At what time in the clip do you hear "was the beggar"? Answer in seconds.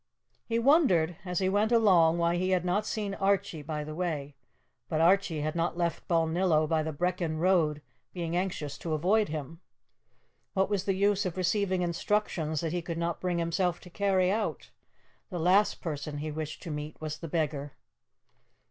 16.99-17.73